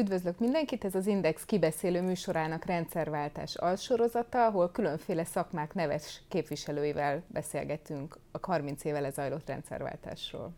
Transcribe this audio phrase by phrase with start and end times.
[0.00, 8.18] Üdvözlök mindenkit, ez az Index kibeszélő műsorának rendszerváltás alsorozata, ahol különféle szakmák neves képviselőivel beszélgetünk
[8.30, 10.52] a 30 éve lezajlott rendszerváltásról.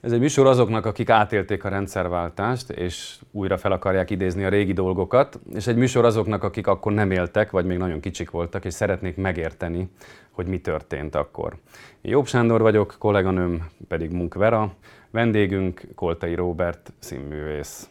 [0.00, 4.72] Ez egy műsor azoknak, akik átélték a rendszerváltást, és újra fel akarják idézni a régi
[4.72, 8.74] dolgokat, és egy műsor azoknak, akik akkor nem éltek, vagy még nagyon kicsik voltak, és
[8.74, 9.90] szeretnék megérteni,
[10.30, 11.56] hogy mi történt akkor.
[12.00, 14.74] Én Jobb Sándor vagyok, kolléganőm pedig Munk Vera,
[15.10, 17.88] vendégünk Koltai Róbert, színművész.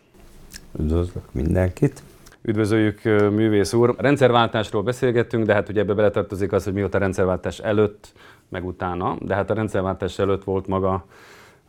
[0.79, 2.03] Üdvözlök mindenkit!
[2.41, 3.95] Üdvözöljük, művész úr!
[3.97, 8.11] A rendszerváltásról beszélgettünk, de hát ugye ebbe beletartozik az, hogy mióta a rendszerváltás előtt,
[8.49, 11.05] meg utána, de hát a rendszerváltás előtt volt maga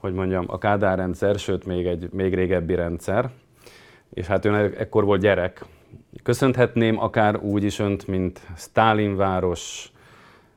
[0.01, 3.31] hogy mondjam, a Kádár rendszer, sőt még egy még régebbi rendszer,
[4.15, 5.65] és hát ön ekkor volt gyerek.
[6.23, 8.41] Köszönhetném akár úgy is önt, mint
[9.17, 9.93] város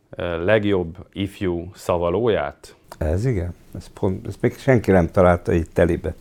[0.10, 2.76] eh, legjobb ifjú szavalóját?
[2.98, 6.14] Ez igen, ez pont, ezt még senki nem találta itt telibe.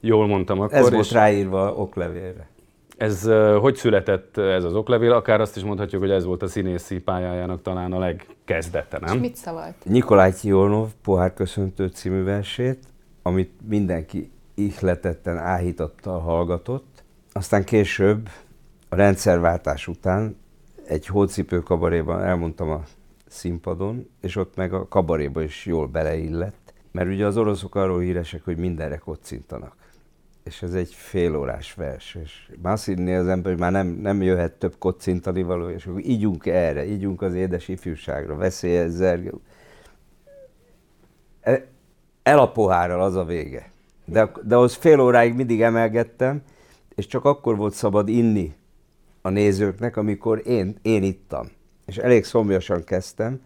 [0.00, 0.76] Jól mondtam akkor.
[0.76, 2.48] Ez volt ráírva oklevélre.
[2.96, 3.28] Ez
[3.60, 5.12] hogy született ez az oklevél?
[5.12, 9.14] Akár azt is mondhatjuk, hogy ez volt a színészi pályájának talán a legkezdete, nem?
[9.14, 9.74] És mit szavalt?
[9.84, 12.78] Nikolaj Tjolnov pohárköszöntő című versét,
[13.22, 17.02] amit mindenki ihletetten, áhítattal hallgatott.
[17.32, 18.28] Aztán később,
[18.88, 20.36] a rendszerváltás után
[20.86, 22.82] egy hócipő kabaréban elmondtam a
[23.26, 26.72] színpadon, és ott meg a kabaréba is jól beleillett.
[26.92, 29.76] Mert ugye az oroszok arról híresek, hogy mindenre kocintanak
[30.48, 34.22] és ez egy félórás vers, és már azt hinné az ember, hogy már nem, nem
[34.22, 39.30] jöhet több kocintani való, és akkor ígyunk erre, ígyunk az édes ifjúságra, veszélyes zerge.
[42.22, 43.70] El a pohárral az a vége.
[44.04, 46.42] De, de az fél óráig mindig emelgettem,
[46.94, 48.54] és csak akkor volt szabad inni
[49.22, 51.50] a nézőknek, amikor én, én ittam.
[51.86, 53.40] És elég szomjasan kezdtem,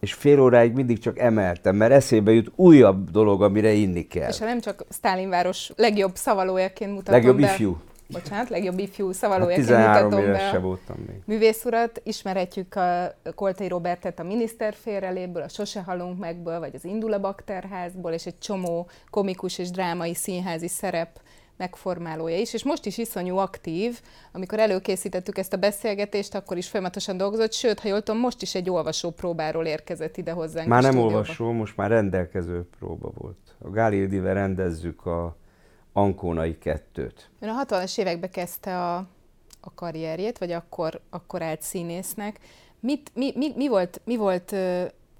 [0.00, 4.28] és fél óráig mindig csak emeltem, mert eszébe jut újabb dolog, amire inni kell.
[4.28, 7.80] És ha nem csak Stálinváros legjobb szavalójaként mutatom legjobb be, ifjú.
[8.10, 11.16] Bocsánat, legjobb ifjú szavalójaként hát mutatom be se voltam még.
[11.24, 12.00] művészurat.
[12.04, 17.20] Ismerhetjük a Koltai Robertet a miniszter félreléből, a Sose halunk megből, vagy az Indul a
[17.20, 21.20] bakterházból, és egy csomó komikus és drámai színházi szerep
[21.58, 24.00] megformálója is, és most is iszonyú aktív.
[24.32, 28.54] Amikor előkészítettük ezt a beszélgetést, akkor is folyamatosan dolgozott, sőt, ha jól tudom, most is
[28.54, 30.68] egy olvasó próbáról érkezett ide hozzánk.
[30.68, 31.16] Már nem stúdióba.
[31.16, 33.56] olvasó, most már rendelkező próba volt.
[33.58, 35.36] A Gálildivel rendezzük a
[35.92, 37.30] Ankónai kettőt.
[37.40, 38.96] Ön a 60-as években kezdte a,
[39.60, 42.38] a karrierjét, vagy akkor, akkor állt színésznek.
[42.80, 44.54] Mit, mi, mi, mi, volt, mi volt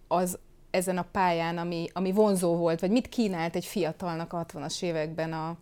[0.08, 0.38] az
[0.70, 5.32] ezen a pályán, ami, ami vonzó volt, vagy mit kínált egy fiatalnak a 60-as években
[5.32, 5.56] a,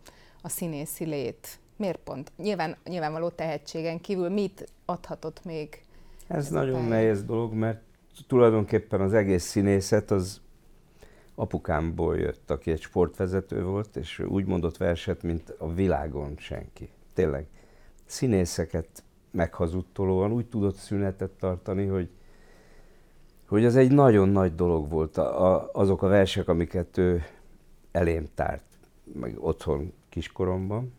[0.46, 1.58] a színészi lét?
[1.76, 2.32] Miért pont?
[2.36, 5.80] Nyilván, nyilvánvaló tehetségen kívül mit adhatott még?
[6.26, 7.80] Ez, ez nagyon nehéz dolog, mert
[8.26, 10.40] tulajdonképpen az egész színészet az
[11.34, 16.88] apukámból jött, aki egy sportvezető volt, és úgy mondott verset, mint a világon senki.
[17.14, 17.46] Tényleg.
[18.04, 22.08] Színészeket meghazudtolóan úgy tudott szünetet tartani, hogy,
[23.48, 27.22] hogy az egy nagyon nagy dolog volt a, a, azok a versek, amiket ő
[27.92, 28.64] elém tárt,
[29.12, 30.92] meg otthon kiskoromban.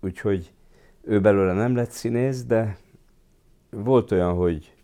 [0.00, 0.52] Úgyhogy
[1.02, 2.78] ő belőle nem lett színész, de
[3.70, 4.74] volt olyan, hogy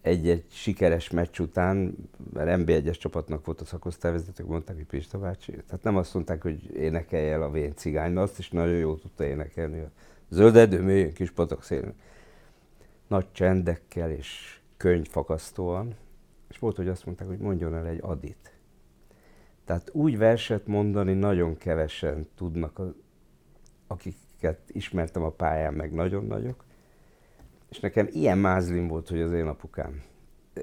[0.00, 1.96] egy-egy sikeres meccs után,
[2.32, 5.52] mert NB1-es csapatnak volt a szakosztályvezetők, mondták, hogy Pista bácsi.
[5.52, 9.00] Tehát nem azt mondták, hogy énekelj el a vén cigány, mert azt is nagyon jól
[9.00, 9.80] tudta énekelni.
[9.80, 9.90] A
[10.28, 11.94] zöldedő mélyén kis patak szélén.
[13.06, 15.94] Nagy csendekkel és könyvfakasztóan.
[16.48, 18.52] És volt, hogy azt mondták, hogy mondjon el egy adit.
[19.72, 22.80] Tehát úgy verset mondani nagyon kevesen tudnak,
[23.86, 26.64] akiket ismertem a pályán, meg nagyon nagyok.
[27.70, 30.02] És nekem ilyen mázlim volt, hogy az én apukám.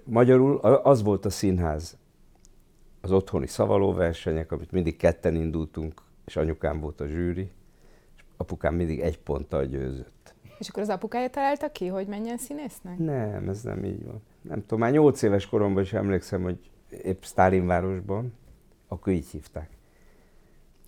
[0.04, 1.98] Magyarul az volt a színház,
[3.02, 7.52] az otthoni szavalóversenyek, amit mindig ketten indultunk, és anyukám volt a zsűri,
[8.16, 10.34] és apukám mindig egy ponttal győzött.
[10.60, 12.98] És akkor az apukája találta ki, hogy menjen színésznek?
[12.98, 14.22] Nem, ez nem így van.
[14.42, 16.70] Nem tudom, már nyolc éves koromban is emlékszem, hogy
[17.04, 18.34] épp Sztálinvárosban,
[18.90, 19.70] akkor így hívták.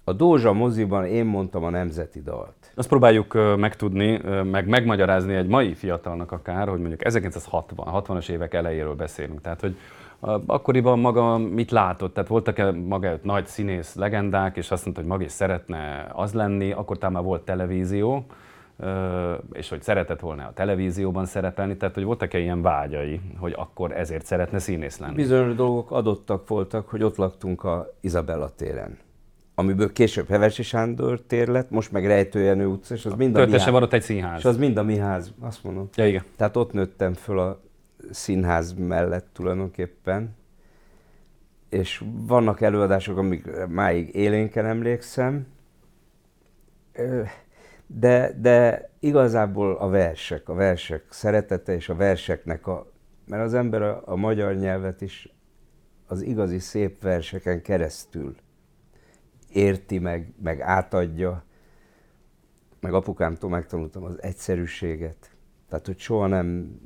[0.03, 2.71] A Dózsa moziban én mondtam a nemzeti dalt.
[2.75, 8.95] Azt próbáljuk megtudni, meg megmagyarázni egy mai fiatalnak akár, hogy mondjuk 1960, 60-as évek elejéről
[8.95, 9.41] beszélünk.
[9.41, 9.77] Tehát, hogy
[10.45, 12.13] akkoriban maga mit látott?
[12.13, 16.33] Tehát voltak-e maga előtt nagy színész legendák, és azt mondta, hogy maga is szeretne az
[16.33, 18.25] lenni, akkor talán már volt televízió,
[19.51, 24.25] és hogy szeretett volna a televízióban szerepelni, tehát hogy voltak-e ilyen vágyai, hogy akkor ezért
[24.25, 25.15] szeretne színész lenni?
[25.15, 28.97] Bizonyos dolgok adottak voltak, hogy ott laktunk a Izabella téren
[29.55, 33.51] amiből később Hevesi Sándor tér lett, most meg Rejtőjenő utca, és az mind a, mi
[33.51, 33.69] ház.
[33.69, 34.37] van ott egy színház.
[34.37, 35.89] És az mind a mi ház, azt mondom.
[35.95, 36.23] Ja, igen.
[36.35, 37.61] Tehát ott nőttem föl a
[38.11, 40.35] színház mellett tulajdonképpen,
[41.69, 45.47] és vannak előadások, amik máig élénken emlékszem,
[47.93, 52.91] De, de igazából a versek, a versek szeretete és a verseknek a...
[53.25, 55.33] Mert az ember a, a magyar nyelvet is
[56.07, 58.35] az igazi szép verseken keresztül
[59.49, 61.43] érti meg, meg átadja.
[62.79, 65.31] Meg apukámtól megtanultam az egyszerűséget.
[65.69, 66.79] Tehát, hogy soha nem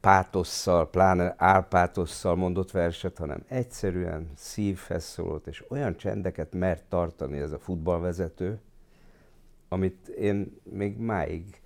[0.00, 7.52] pátosszal, pláne álpátosszal mondott verset, hanem egyszerűen szívhez szólott, és olyan csendeket mert tartani ez
[7.52, 8.60] a futballvezető,
[9.68, 11.60] amit én még máig,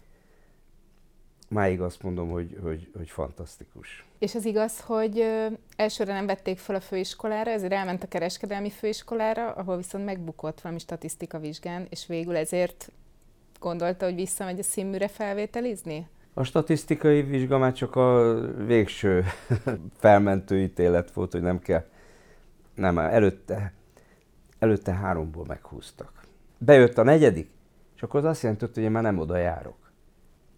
[1.48, 4.04] máig azt mondom, hogy, hogy, hogy fantasztikus.
[4.18, 5.24] És az igaz, hogy
[5.76, 10.80] elsőre nem vették fel a főiskolára, ezért elment a kereskedelmi főiskolára, ahol viszont megbukott valami
[10.80, 12.92] statisztika vizsgán, és végül ezért
[13.60, 16.06] gondolta, hogy visszamegy a színműre felvételizni?
[16.34, 18.34] A statisztikai vizsga már csak a
[18.66, 19.24] végső
[20.00, 21.84] felmentő ítélet volt, hogy nem kell.
[22.74, 23.72] Nem, előtte,
[24.58, 26.12] előtte háromból meghúztak.
[26.58, 27.50] Bejött a negyedik,
[27.96, 29.83] és akkor az azt jelenti, hogy én már nem oda járok.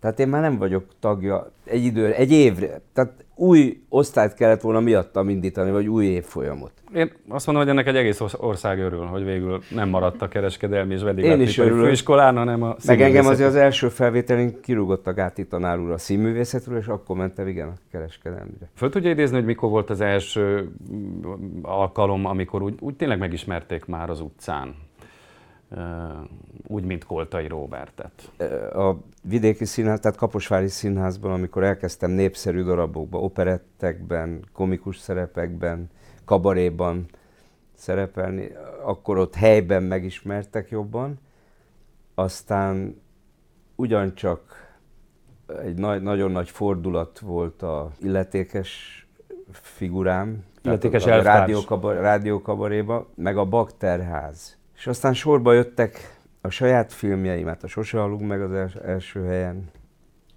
[0.01, 2.81] Tehát én már nem vagyok tagja egy időre, egy évre.
[2.93, 6.73] Tehát új osztályt kellett volna miattam indítani, vagy új évfolyamot.
[6.95, 10.95] Én azt mondom, hogy ennek egy egész ország örül, hogy végül nem maradt a kereskedelmi
[10.95, 11.85] és Én is örülök.
[11.85, 15.99] főiskolán, hanem a Meg engem azért az első felvételén kirúgott a Gáti tanár úr a
[15.99, 18.71] színművészetről, és akkor mentem igen a kereskedelmire.
[18.75, 20.71] Föl tudja idézni, hogy mikor volt az első
[21.63, 24.75] alkalom, amikor úgy, úgy tényleg megismerték már az utcán?
[26.67, 28.33] Úgy, mint Koltai Róbertet.
[28.75, 35.91] A vidéki színház, tehát Kaposvári Színházban, amikor elkezdtem népszerű darabokba, operettekben, komikus szerepekben,
[36.25, 37.07] kabaréban
[37.75, 38.51] szerepelni,
[38.85, 41.19] akkor ott helyben megismertek jobban.
[42.15, 43.01] Aztán
[43.75, 44.75] ugyancsak
[45.63, 49.01] egy nagy, nagyon nagy fordulat volt a illetékes
[49.53, 54.57] figurám, illetékes a, a rádiókabar, rádiókabaréba, meg a bakterház.
[54.77, 59.71] És aztán sorba jöttek a saját filmjeimet, a Sose halunk meg az első helyen.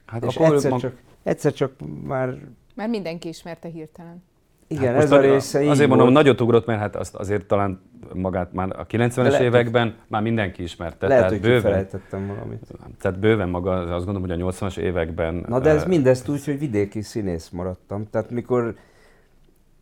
[0.06, 0.80] Hát és akkor egyszer, mag...
[0.80, 0.94] csak,
[1.24, 1.72] egyszer csak
[2.04, 2.38] már...
[2.76, 4.24] Már mindenki ismerte hirtelen.
[4.68, 6.14] Igen, hát ez a része Azért mondom, volt.
[6.14, 7.82] nagyot ugrott, mert hát azt azért talán
[8.14, 11.08] magát már a 90-es években már mindenki ismerte.
[11.08, 11.88] Lehet, tehát hogy bőven,
[12.28, 12.60] valamit.
[13.02, 15.46] Tehát bőven maga, azt gondolom, hogy a 80-as években...
[15.48, 18.10] Na de ez uh, mindezt úgy, hogy vidéki színész maradtam.
[18.10, 18.76] Tehát mikor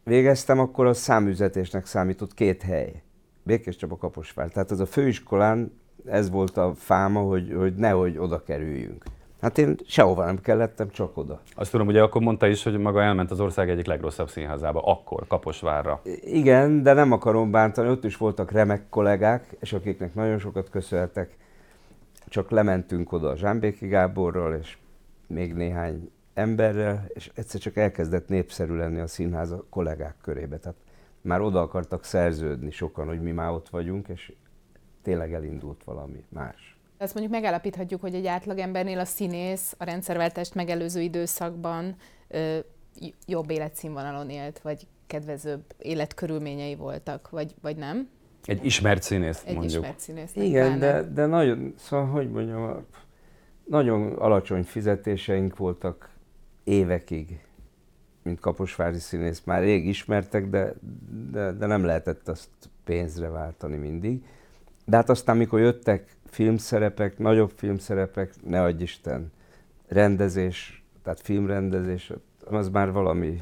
[0.03, 3.01] végeztem, akkor a számüzetésnek számított két hely.
[3.47, 4.49] Békés Csaba Kaposvár.
[4.49, 5.71] Tehát az a főiskolán
[6.05, 9.03] ez volt a fáma, hogy, hogy nehogy oda kerüljünk.
[9.41, 11.41] Hát én sehova nem kellettem, csak oda.
[11.55, 15.27] Azt tudom, ugye akkor mondta is, hogy maga elment az ország egyik legrosszabb színházába, akkor,
[15.27, 16.01] Kaposvárra.
[16.21, 21.37] Igen, de nem akarom bántani, ott is voltak remek kollégák, és akiknek nagyon sokat köszönhetek.
[22.27, 24.77] Csak lementünk oda a Zsámbéki Gáborral, és
[25.27, 30.57] még néhány emberrel, és egyszer csak elkezdett népszerű lenni a színház a kollégák körébe.
[30.57, 30.77] Tehát
[31.27, 34.33] már oda akartak szerződni sokan, hogy mi már ott vagyunk, és
[35.01, 36.77] tényleg elindult valami más.
[36.97, 41.95] Azt mondjuk megállapíthatjuk, hogy egy átlagembernél a színész a rendszerváltást megelőző időszakban
[42.27, 42.57] ö,
[43.25, 48.09] jobb életszínvonalon élt, vagy kedvezőbb életkörülményei voltak, vagy, vagy nem?
[48.43, 49.83] Egy ismert színész, egy mondjuk.
[49.83, 50.35] ismert színész.
[50.35, 52.85] Igen, de, de nagyon, szóval hogy mondjam,
[53.65, 56.09] nagyon alacsony fizetéseink voltak
[56.63, 57.39] évekig,
[58.27, 59.41] mint kaposvári színész.
[59.45, 60.73] Már rég ismertek, de,
[61.31, 62.49] de, de nem lehetett azt
[62.83, 64.25] pénzre váltani mindig.
[64.85, 69.31] De hát aztán, mikor jöttek filmszerepek, nagyobb filmszerepek, ne adj Isten,
[69.87, 72.11] rendezés, tehát filmrendezés,
[72.45, 73.41] az már valami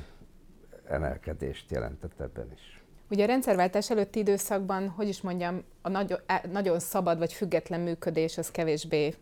[0.87, 2.83] emelkedést jelentett ebben is.
[3.09, 6.19] Ugye a rendszerváltás előtti időszakban, hogy is mondjam, a nagyon,
[6.51, 9.13] nagyon szabad vagy független működés az kevésbé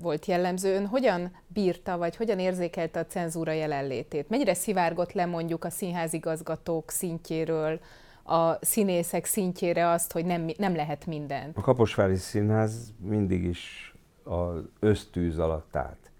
[0.00, 0.74] volt jellemző.
[0.74, 4.28] Ön hogyan bírta, vagy hogyan érzékelte a cenzúra jelenlétét?
[4.28, 7.80] Mennyire szivárgott le mondjuk a színházigazgatók szintjéről,
[8.22, 11.50] a színészek szintjére azt, hogy nem, nem lehet minden.
[11.54, 16.10] A Kaposvári Színház mindig is az ösztűz alatt állt.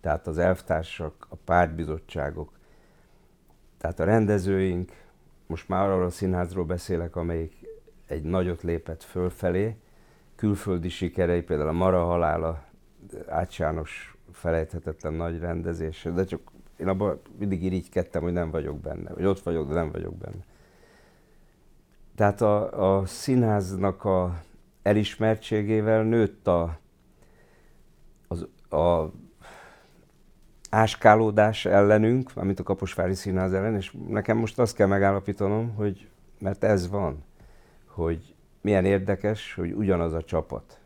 [0.00, 2.58] Tehát az elvtársak, a pártbizottságok,
[3.78, 4.92] tehát a rendezőink,
[5.46, 7.66] most már arról a színházról beszélek, amelyik
[8.06, 9.76] egy nagyot lépett fölfelé,
[10.36, 12.64] külföldi sikerei, például a Mara halála,
[13.28, 13.58] Ács
[14.32, 16.40] felejthetetlen nagy rendezés, de csak
[16.76, 20.44] én abban mindig irigykedtem, hogy nem vagyok benne, hogy ott vagyok, de nem vagyok benne.
[22.14, 24.42] Tehát a, a színháznak a
[24.82, 26.78] elismertségével nőtt a,
[28.28, 28.46] az,
[28.80, 29.12] a
[30.70, 36.64] áskálódás ellenünk, amit a Kaposvári Színház ellen, és nekem most azt kell megállapítanom, hogy mert
[36.64, 37.24] ez van,
[37.86, 40.78] hogy milyen érdekes, hogy ugyanaz a csapat.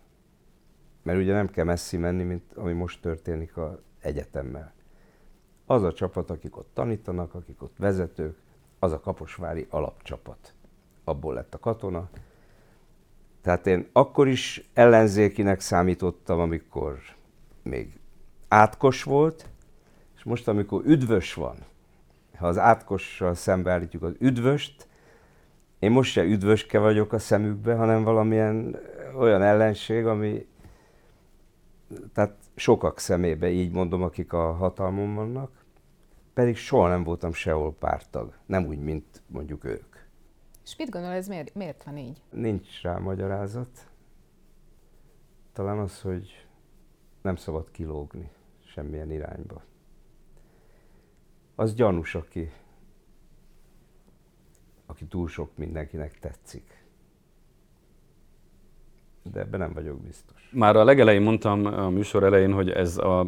[1.03, 4.73] Mert ugye nem kell messzi menni, mint ami most történik a egyetemmel.
[5.67, 8.37] Az a csapat, akik ott tanítanak, akik ott vezetők,
[8.79, 10.55] az a Kaposvári alapcsapat
[11.05, 12.09] abból lett a katona,
[13.41, 16.99] Tehát én akkor is ellenzékinek számítottam, amikor
[17.63, 18.01] még
[18.49, 19.49] átkos volt,
[20.17, 21.57] és most, amikor üdvös van,
[22.37, 24.89] ha az átkossal szembeállítjuk az üdvöst,
[25.79, 28.77] én most se üdvöske vagyok a szemükbe, hanem valamilyen
[29.19, 30.47] olyan ellenség, ami
[32.13, 35.65] tehát sokak szemébe így mondom, akik a hatalmon vannak,
[36.35, 39.97] pedig soha nem voltam sehol pártag, nem úgy, mint mondjuk ők.
[40.65, 42.23] És mit gondol, ez miért, miért van így?
[42.31, 43.91] Nincs rá magyarázat.
[45.53, 46.47] Talán az, hogy
[47.23, 48.31] nem szabad kilógni
[48.65, 49.63] semmilyen irányba.
[51.55, 52.53] Az gyanús, aki,
[54.87, 56.82] aki túl sok mindenkinek tetszik
[59.33, 60.51] de ebben nem vagyok biztos.
[60.51, 63.27] Már a legelején mondtam a műsor elején, hogy ez a,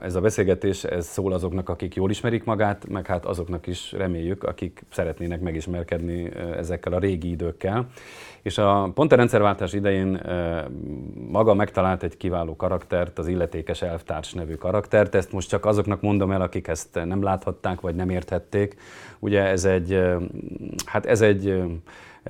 [0.00, 4.42] ez a beszélgetés ez szól azoknak, akik jól ismerik magát, meg hát azoknak is reméljük,
[4.44, 7.86] akik szeretnének megismerkedni ezekkel a régi időkkel.
[8.42, 10.20] És a, pont a rendszerváltás idején
[11.30, 15.14] maga megtalált egy kiváló karaktert, az illetékes elvtárs nevű karaktert.
[15.14, 18.76] Ezt most csak azoknak mondom el, akik ezt nem láthatták, vagy nem érthették.
[19.18, 20.00] Ugye ez egy,
[20.84, 21.62] hát ez egy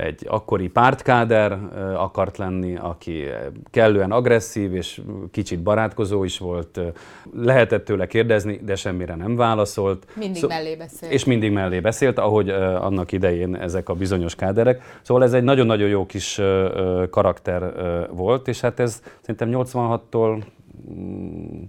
[0.00, 1.58] egy akkori pártkáder
[1.96, 3.24] akart lenni, aki
[3.70, 6.80] kellően agresszív és kicsit barátkozó is volt.
[7.32, 10.06] Lehetett tőle kérdezni, de semmire nem válaszolt.
[10.14, 11.12] Mindig szó- mellé beszélt.
[11.12, 14.98] És mindig mellé beszélt, ahogy annak idején ezek a bizonyos káderek.
[15.02, 16.40] Szóval ez egy nagyon-nagyon jó kis
[17.10, 17.72] karakter
[18.10, 20.44] volt, és hát ez szerintem 86-tól
[20.92, 21.62] mm,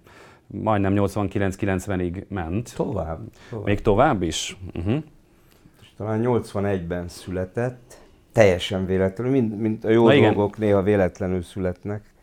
[0.47, 2.73] majdnem 89-90-ig ment.
[2.75, 3.19] Tovább,
[3.49, 3.65] tovább.
[3.65, 4.57] Még tovább is?
[4.75, 5.03] Uh-huh.
[5.97, 8.00] Talán 81-ben született,
[8.31, 10.67] teljesen véletlenül, mint, mint a jó Na dolgok igen.
[10.67, 12.13] néha véletlenül születnek.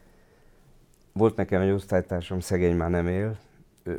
[1.12, 3.38] Volt nekem egy osztálytársam, szegény már nem él,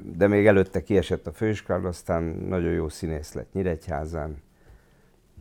[0.03, 4.41] de még előtte kiesett a főiskolára, aztán nagyon jó színész lett Nyíregyházán,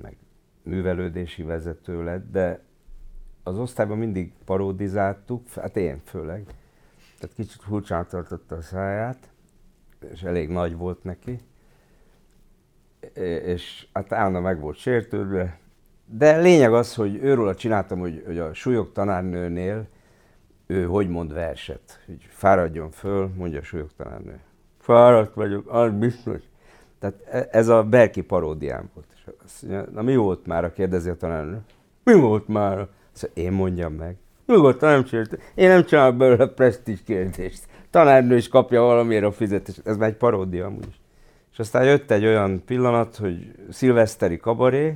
[0.02, 0.16] meg
[0.62, 2.60] művelődési vezető lett, de
[3.42, 6.44] az osztályban mindig paródizáltuk, hát én főleg.
[7.18, 9.28] Tehát kicsit furcsán tartotta a száját,
[10.12, 11.40] és elég nagy volt neki.
[13.44, 15.58] És hát állandóan meg volt sértődve,
[16.10, 19.86] de lényeg az, hogy őről csináltam, hogy, hogy a súlyok tanárnőnél
[20.66, 24.40] ő hogy mond verset, hogy fáradjon föl, mondja a súlyok tanárnő.
[24.80, 26.40] Fáradt vagyok, az biztos.
[26.98, 29.06] Tehát e, ez a Berki paródiám volt.
[29.14, 31.60] És azt mondja, na mi volt már, a kérdezi a tanárnő?
[32.04, 32.86] Mi volt már?
[33.12, 34.16] Szóval én mondjam meg.
[34.46, 35.38] Nyugodtan nem csinált.
[35.54, 37.66] Én nem csinálok belőle presztízs kérdést.
[37.90, 39.80] Tanárnő is kapja valamiért a fizetést.
[39.84, 41.00] Ez már egy paródia amúgy.
[41.52, 44.94] És aztán jött egy olyan pillanat, hogy szilveszteri kabaré,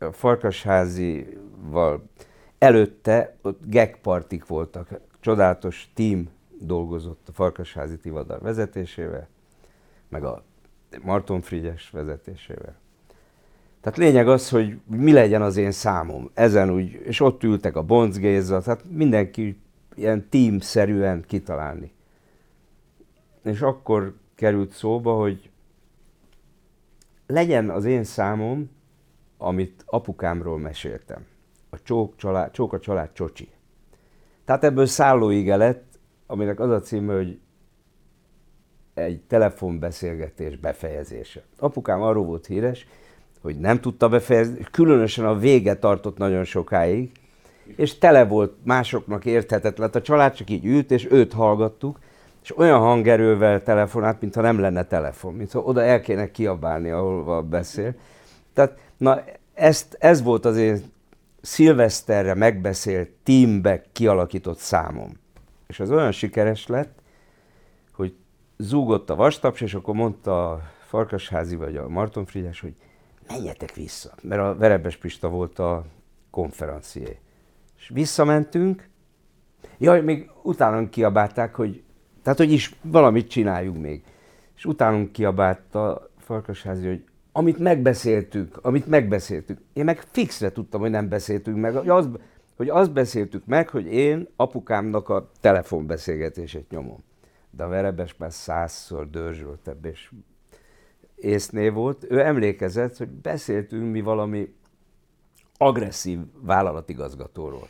[0.00, 2.02] a Farkasházival
[2.58, 6.28] előtte ott gegpartik voltak, csodálatos team
[6.58, 9.28] dolgozott a Farkasházi Tivadar vezetésével,
[10.08, 10.44] meg a
[11.02, 12.78] Marton Frigyes vezetésével.
[13.80, 16.30] Tehát lényeg az, hogy mi legyen az én számom.
[16.34, 19.60] Ezen úgy, és ott ültek a Bonc Géza, tehát mindenki
[19.94, 21.92] ilyen team-szerűen kitalálni.
[23.42, 25.50] És akkor került szóba, hogy
[27.26, 28.70] legyen az én számom,
[29.42, 31.26] amit apukámról meséltem.
[31.70, 33.48] A csók, család, csók a család csocsi.
[34.44, 37.40] Tehát ebből szállóige lett, aminek az a címe, hogy
[38.94, 41.42] egy telefonbeszélgetés befejezése.
[41.58, 42.86] Apukám arról volt híres,
[43.42, 47.10] hogy nem tudta befejezni, különösen a vége tartott nagyon sokáig,
[47.76, 49.90] és tele volt másoknak érthetetlen.
[49.92, 51.98] A család csak így ült, és őt hallgattuk,
[52.42, 57.94] és olyan hangerővel telefonált, mintha nem lenne telefon, mintha oda el kéne kiabálni, ahol beszél.
[58.52, 60.82] Tehát Na, ezt, ez volt az én
[61.40, 65.12] szilveszterre megbeszélt, teambe kialakított számom.
[65.66, 66.98] És az olyan sikeres lett,
[67.92, 68.14] hogy
[68.56, 72.74] zúgott a vastaps, és akkor mondta a Farkasházi vagy a Marton Frigyes, hogy
[73.28, 75.84] menjetek vissza, mert a Verebes Pista volt a
[76.30, 77.18] konferencié.
[77.78, 78.88] És visszamentünk,
[79.78, 81.82] jaj, még utánunk kiabálták, hogy
[82.22, 84.04] tehát, hogy is valamit csináljunk még.
[84.56, 89.58] És utánunk kiabált a Farkasházi, hogy amit megbeszéltük, amit megbeszéltük.
[89.72, 92.08] Én meg fixre tudtam, hogy nem beszéltünk meg, hogy, az,
[92.56, 97.04] hogy azt beszéltük meg, hogy én apukámnak a telefonbeszélgetését nyomom.
[97.50, 100.10] De a Verebes már százszor dörzsöltebb és
[101.16, 102.06] észné volt.
[102.08, 104.54] Ő emlékezett, hogy beszéltünk mi valami
[105.56, 107.68] agresszív vállalatigazgatóról.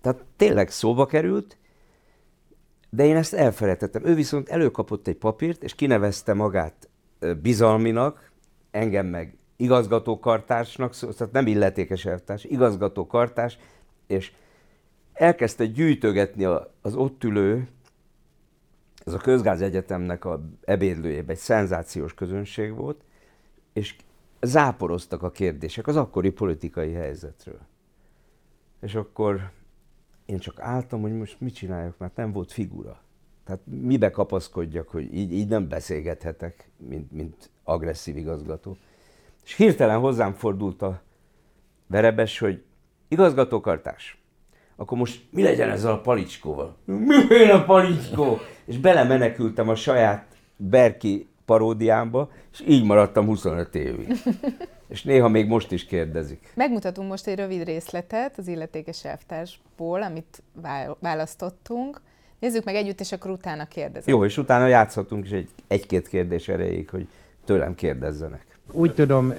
[0.00, 1.56] Tehát tényleg szóba került,
[2.90, 4.04] de én ezt elfelejtettem.
[4.04, 6.88] Ő viszont előkapott egy papírt, és kinevezte magát
[7.42, 8.30] bizalminak,
[8.70, 13.58] engem meg igazgatókartársnak, szóval nem illetékes elvtárs, igazgatókartárs,
[14.06, 14.32] és
[15.12, 16.44] elkezdte gyűjtögetni
[16.80, 17.68] az ott ülő,
[19.04, 23.04] ez a Közgáz Egyetemnek a ebédlőjében egy szenzációs közönség volt,
[23.72, 23.96] és
[24.40, 27.60] záporoztak a kérdések az akkori politikai helyzetről.
[28.80, 29.50] És akkor
[30.24, 33.00] én csak álltam, hogy most mit csináljak, mert nem volt figura.
[33.44, 38.76] Tehát mibe kapaszkodjak, hogy így, így nem beszélgethetek, mint, mint agresszív igazgató.
[39.44, 41.02] És hirtelen hozzám fordult a
[41.86, 42.62] verebes, hogy
[43.08, 44.18] igazgatókartás,
[44.76, 46.76] akkor most mi legyen ezzel a palicskóval?
[46.84, 48.38] Mi a palicskó?
[48.64, 54.12] És belemenekültem a saját Berki paródiámba, és így maradtam 25 évig.
[54.88, 56.52] És néha még most is kérdezik.
[56.54, 60.42] Megmutatunk most egy rövid részletet az illetékes elvtársból, amit
[61.00, 62.00] választottunk.
[62.38, 64.08] Nézzük meg együtt, és akkor utána kérdezek.
[64.08, 67.08] Jó, és utána játszhatunk is egy, egy-két kérdés erejéig, hogy
[67.46, 68.44] tőlem kérdezzenek.
[68.72, 69.32] Úgy tudom,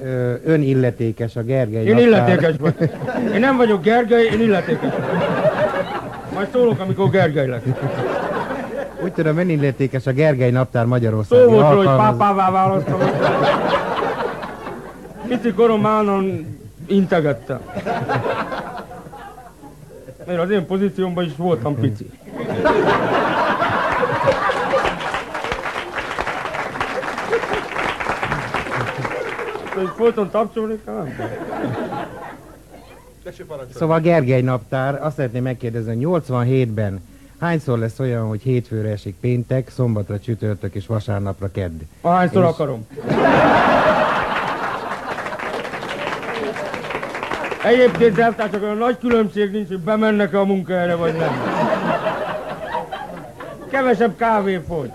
[0.46, 2.08] ön illetékes a Gergely Én naptár.
[2.08, 2.92] illetékes vagyok.
[3.34, 5.22] Én nem vagyok Gergely, én illetékes vagyok.
[6.34, 7.62] Majd szólok, amikor Gergely lesz.
[9.04, 11.40] Úgy tudom, ön illetékes a Gergely naptár Magyarország.
[11.40, 13.00] Szó volt, hogy pápává választom.
[15.28, 16.46] Pici koromban
[16.88, 17.60] integettem.
[20.26, 22.10] Mert az én pozíciómban is voltam pici.
[29.78, 31.08] Hogy folyton tapsolni kell?
[33.74, 37.02] Szóval Gergely naptár, azt szeretném megkérdezni, 87-ben
[37.40, 41.80] hányszor lesz olyan, hogy hétfőre esik péntek, szombatra csütörtök és vasárnapra kedd?
[42.04, 42.50] Hányszor és...
[42.50, 42.88] akarom.
[47.64, 51.32] Egyébként elvtársak, olyan nagy különbség nincs, hogy bemennek -e a munkahelyre, vagy nem.
[53.70, 54.92] Kevesebb kávé fogy.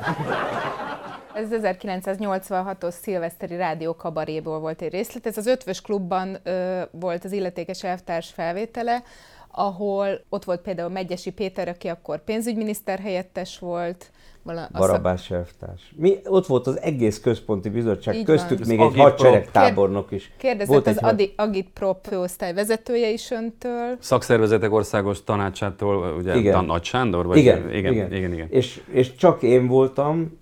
[1.35, 5.27] Ez 1986-os szilveszteri rádió kabaréból volt egy részlet.
[5.27, 9.03] Ez az Ötvös klubban ö, volt az illetékes elvtárs felvétele,
[9.51, 14.11] ahol ott volt például Megyesi Péter, aki akkor pénzügyminiszter helyettes volt,
[14.73, 15.93] Barabás elvtárs.
[15.97, 18.69] Mi, ott volt az egész központi bizottság, Így köztük van.
[18.69, 20.33] még egy hadseregtábornok is.
[20.37, 21.33] Kérdezett volt az egy...
[21.37, 23.97] Agitprop főosztály vezetője is öntől.
[23.99, 26.65] Szakszervezetek országos tanácsától, ugye igen.
[26.65, 27.27] Nagy Sándor?
[27.27, 28.13] Vagy igen, igen, igen.
[28.13, 28.47] igen, igen.
[28.51, 30.41] És, és csak én voltam,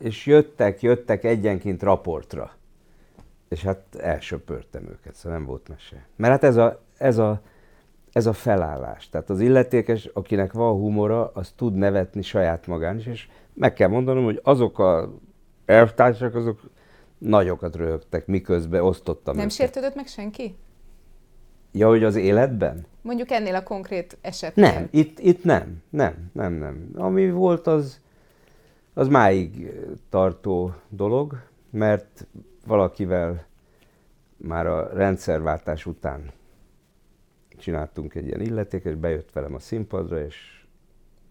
[0.00, 2.50] és jöttek, jöttek egyenként raportra.
[3.48, 6.06] És hát elsöpörtem őket, szóval nem volt mese.
[6.16, 7.40] Mert hát ez a, ez a,
[8.12, 9.08] ez a felállás.
[9.08, 13.88] Tehát az illetékes, akinek van humora, az tud nevetni saját magán is, és meg kell
[13.88, 15.12] mondanom, hogy azok a
[15.66, 16.60] elvtársak, azok
[17.18, 19.56] nagyokat röhögtek, miközben osztottam Nem őket.
[19.56, 20.56] sértődött meg senki?
[21.72, 22.86] Ja, hogy az életben?
[23.02, 24.74] Mondjuk ennél a konkrét esetben.
[24.74, 26.90] Nem, itt, itt nem, nem, nem, nem.
[26.96, 28.00] Ami volt, az,
[28.94, 29.72] az máig
[30.08, 32.26] tartó dolog, mert
[32.66, 33.46] valakivel
[34.36, 36.30] már a rendszerváltás után
[37.58, 40.64] csináltunk egy ilyen illetéket, bejött velem a színpadra, és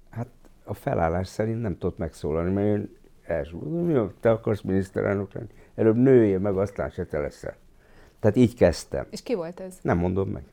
[0.09, 0.27] hát
[0.63, 5.47] a felállás szerint nem tudott megszólalni, mert én elsúgom, mi te akarsz miniszterelnök lenni?
[5.75, 7.55] Előbb nőjél meg, aztán se te leszel.
[8.19, 9.07] Tehát így kezdtem.
[9.09, 9.77] És ki volt ez?
[9.81, 10.43] Nem mondom meg.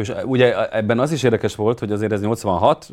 [0.00, 2.88] És ugye ebben az is érdekes volt, hogy azért ez 86,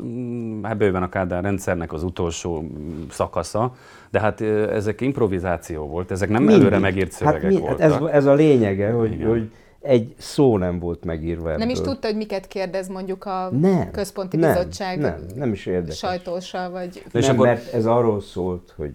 [0.62, 2.64] hát bőven a Kádár rendszernek az utolsó
[3.10, 3.74] szakasza,
[4.10, 6.60] de hát ezek improvizáció volt, ezek nem Mindig.
[6.60, 7.80] előre megírt hát szövegek hát mi, voltak.
[7.80, 11.58] Hát ez, ez a lényege, hogy, hogy egy szó nem volt megírva ebből.
[11.58, 15.66] Nem is tudta, hogy miket kérdez mondjuk a nem, központi nem, bizottság nem, nem is
[15.66, 15.96] érdekes.
[15.96, 17.02] sajtósa, vagy...
[17.12, 17.46] Nem, és akkor...
[17.46, 18.94] mert ez arról szólt, hogy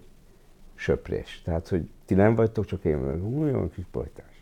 [0.75, 1.41] söprés.
[1.45, 3.43] Tehát, hogy ti nem vagytok, csak én vagyok.
[3.43, 4.32] Olyan kis pajtás.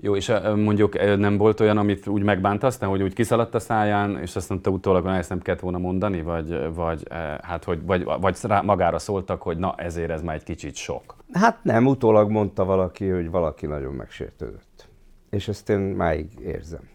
[0.00, 4.18] Jó, és mondjuk nem volt olyan, amit úgy megbánt aztán, hogy úgy kiszaladt a száján,
[4.20, 7.02] és azt mondta utólag, hogy ezt nem kellett volna mondani, vagy, vagy,
[7.42, 11.16] hát, hogy, vagy, vagy rá, magára szóltak, hogy na ezért ez már egy kicsit sok.
[11.32, 14.88] Hát nem, utólag mondta valaki, hogy valaki nagyon megsértődött.
[15.30, 16.88] És ezt én máig érzem.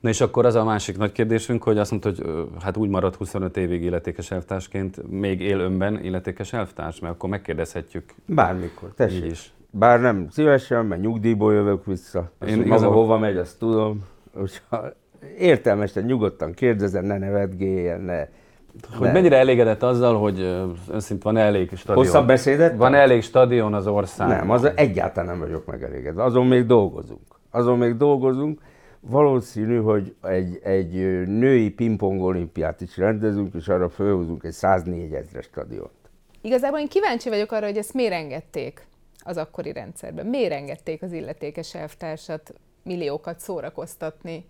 [0.00, 3.16] Na és akkor az a másik nagy kérdésünk, hogy azt mondta, hogy hát úgy maradt
[3.16, 8.14] 25 évig illetékes elvtársként, még él önben illetékes elvtárs, mert akkor megkérdezhetjük.
[8.26, 9.24] Bármikor, tessék.
[9.24, 9.52] Így is.
[9.70, 12.30] Bár nem szívesen, mert nyugdíjból jövök vissza.
[12.46, 12.94] Én maga igazából...
[12.94, 14.04] hova megy, azt tudom.
[14.34, 14.92] Úgyhogy
[15.38, 18.26] értelmesen, nyugodtan kérdezem, ne nevetgéljen, ne...
[18.96, 19.12] Hogy ne.
[19.12, 20.40] mennyire elégedett azzal, hogy
[20.90, 22.04] önszint van elég stadion?
[22.04, 22.76] Hosszabb beszédet?
[22.76, 24.36] Van elég stadion az országban?
[24.36, 26.22] Nem, az egyáltalán nem vagyok megelégedve.
[26.22, 27.20] Azon még dolgozunk.
[27.50, 28.60] Azon még dolgozunk.
[29.00, 30.92] Valószínű, hogy egy, egy
[31.26, 35.90] női pingpong olimpiát is rendezünk, és arra felhúzunk egy 104 ezres stadiont.
[36.40, 38.86] Igazából én kíváncsi vagyok arra, hogy ezt miért engedték
[39.18, 40.26] az akkori rendszerben.
[40.26, 42.52] Miért engedték az illetékes elvtársat
[42.82, 44.44] milliókat szórakoztatni?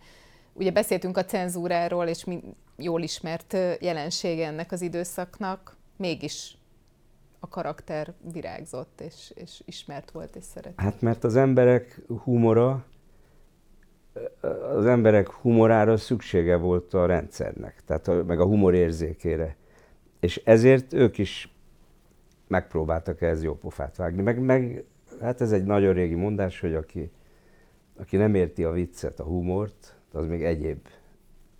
[0.53, 2.43] Ugye beszéltünk a cenzúráról, és mi
[2.77, 6.57] jól ismert jelensége ennek az időszaknak, mégis
[7.41, 10.73] a karakter virágzott, és, és ismert volt, és szeret.
[10.77, 12.85] Hát mert az emberek humora,
[14.77, 19.57] az emberek humorára szüksége volt a rendszernek, tehát a, meg a humor érzékére.
[20.21, 21.58] És ezért ők is
[22.49, 24.23] megpróbáltak ehhez jó pofát vágni.
[24.23, 24.85] Meg, meg,
[25.21, 27.11] hát ez egy nagyon régi mondás, hogy aki,
[27.97, 30.79] aki nem érti a viccet, a humort, az még egyéb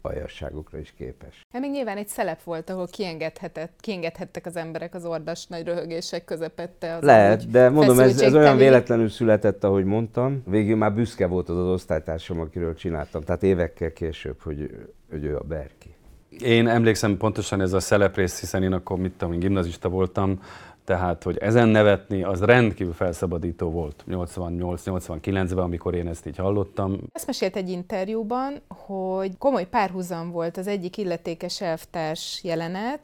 [0.03, 1.47] aljasságokra is képes.
[1.53, 6.25] Hát még nyilván egy szelep volt, ahol kiengedhetett, kiengedhettek az emberek az ordas nagy röhögések
[6.25, 6.95] közepette.
[6.95, 10.43] Az Lehet, de mondom, ez, ez olyan véletlenül született, ahogy mondtam.
[10.47, 13.23] Végül már büszke volt az az osztálytársam, akiről csináltam.
[13.23, 15.95] Tehát évekkel később, hogy, hogy ő a Berki.
[16.31, 20.41] Én emlékszem pontosan ez a szeleprész, hiszen én akkor mit tudom, gimnazista voltam,
[20.89, 27.01] tehát, hogy ezen nevetni, az rendkívül felszabadító volt 88-89-ben, amikor én ezt így hallottam.
[27.13, 33.01] Ezt mesélt egy interjúban, hogy komoly párhuzam volt az egyik illetékes elvtárs jelenet,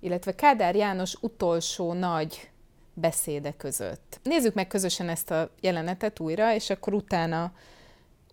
[0.00, 2.50] illetve Kádár János utolsó nagy
[2.94, 4.20] beszéde között.
[4.22, 7.52] Nézzük meg közösen ezt a jelenetet újra, és akkor utána,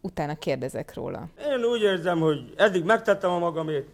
[0.01, 1.27] utána kérdezek róla.
[1.49, 3.87] Én úgy érzem, hogy eddig megtettem a magamét.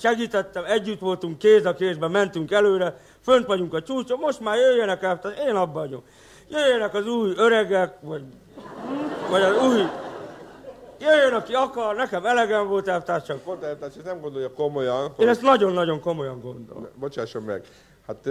[0.00, 2.96] Segítettem, együtt voltunk, kéz a kézben, mentünk előre,
[3.26, 6.02] fönt vagyunk a csúcson, most már jöjjenek el, én abban vagyok.
[6.48, 8.22] Jöjjenek az új öregek, vagy,
[9.30, 9.82] vagy az új...
[11.00, 13.40] Jöjjön, aki akar, nekem elegem volt elvtársak.
[13.40, 15.26] Pont elvtárs, ezt nem gondolja komolyan, Én hogy...
[15.26, 16.88] ezt nagyon-nagyon komolyan gondolom.
[16.94, 17.64] Bocsásson meg.
[18.06, 18.26] Hát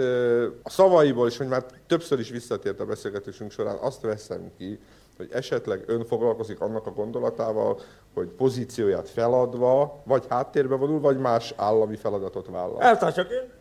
[0.62, 4.78] a szavaiból is, hogy már többször is visszatért a beszélgetésünk során, azt veszem ki,
[5.16, 7.80] hogy esetleg ön foglalkozik annak a gondolatával,
[8.14, 12.82] hogy pozícióját feladva, vagy háttérbe vonul, vagy más állami feladatot vállal.
[12.82, 13.55] Eltársak, én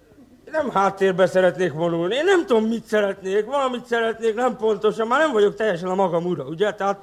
[0.56, 5.32] nem háttérbe szeretnék vonulni, én nem tudom, mit szeretnék, valamit szeretnék, nem pontosan, már nem
[5.32, 6.74] vagyok teljesen a magam ura, ugye?
[6.74, 6.98] Tehát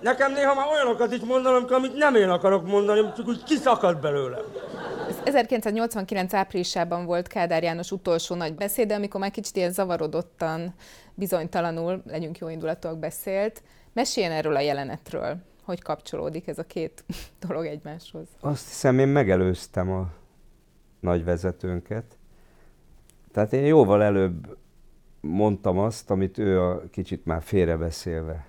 [0.00, 4.42] nekem néha már olyanokat is mondanom, amit nem én akarok mondani, csak úgy kiszakad belőlem.
[5.08, 10.74] Ez 1989 áprilisában volt Kádár János utolsó nagy beszéde, amikor már kicsit ilyen zavarodottan,
[11.14, 13.62] bizonytalanul, legyünk jó indulatúak beszélt.
[13.92, 17.04] Meséljen erről a jelenetről, hogy kapcsolódik ez a két
[17.46, 18.26] dolog egymáshoz.
[18.40, 20.06] Azt hiszem, én megelőztem a
[21.00, 22.04] nagy vezetőnket.
[23.36, 24.56] Tehát én jóval előbb
[25.20, 28.46] mondtam azt, amit ő a kicsit már félrebeszélve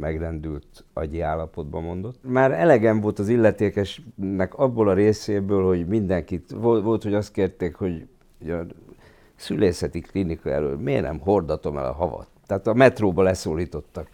[0.00, 2.18] megrendült agyi állapotban mondott.
[2.22, 8.06] Már elegem volt az illetékesnek abból a részéből, hogy mindenkit, volt, hogy azt kérték, hogy,
[8.40, 8.66] a
[9.34, 12.28] szülészeti klinika elől miért nem hordatom el a havat.
[12.46, 14.08] Tehát a metróba leszólítottak,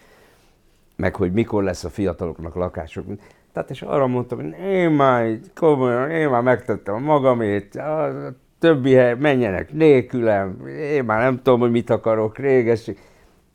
[0.97, 3.05] meg hogy mikor lesz a fiataloknak lakások.
[3.53, 7.77] Tehát és arra mondtam, hogy én már komolyan, én már megtettem a magamét,
[8.61, 12.91] a többi hely menjenek nélkülem, én már nem tudom, hogy mit akarok, réges.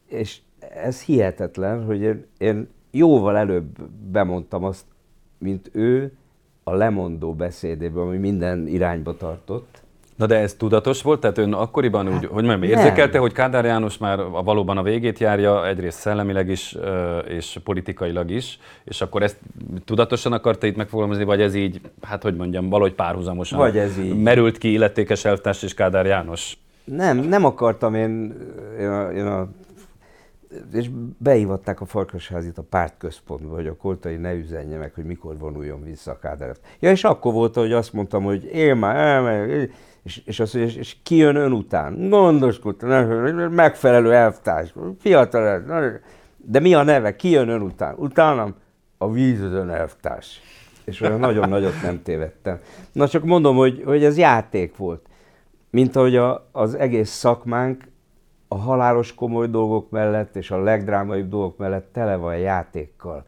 [0.07, 4.85] És ez hihetetlen, hogy én, én jóval előbb bemondtam azt,
[5.37, 6.11] mint ő
[6.63, 9.74] a lemondó beszédében, ami minden irányba tartott.
[10.15, 11.19] Na de ez tudatos volt?
[11.19, 12.63] Tehát ön akkoriban úgy, hogy mondjam, nem.
[12.63, 16.75] érzékelte, hogy Kádár János már valóban a végét járja, egyrészt szellemileg is,
[17.27, 19.37] és politikailag is, és akkor ezt
[19.85, 24.21] tudatosan akarta itt megfogalmazni, vagy ez így, hát hogy mondjam, valahogy párhuzamosan Vagy ez így.
[24.21, 26.57] merült ki illetékes elvtárs és Kádár János?
[26.83, 28.33] Nem, nem akartam én,
[28.79, 29.47] én, a, én a,
[30.73, 35.83] és beívatták a Farkasházit a pártközpontba, hogy a Koltai ne üzenje meg, hogy mikor vonuljon
[35.83, 36.55] vissza a Kádár.
[36.79, 39.71] Ja, és akkor volt, hogy azt mondtam, hogy én már elmegyek,
[40.03, 42.09] és, és azt mondja, és, és ki jön ön után?
[42.09, 42.89] Gondoskodtam,
[43.49, 45.63] megfelelő elvtárs, fiatal,
[46.37, 47.15] de mi a neve?
[47.15, 47.95] Ki jön ön után?
[47.97, 48.55] Utánam
[48.97, 50.41] a vízözön elvtárs.
[50.83, 52.59] És olyan nagyon nagyot nem tévedtem.
[52.91, 55.07] Na csak mondom, hogy, hogy ez játék volt
[55.75, 57.83] mint ahogy a, az egész szakmánk
[58.47, 63.25] a halálos komoly dolgok mellett és a legdrámaibb dolgok mellett tele van játékkal.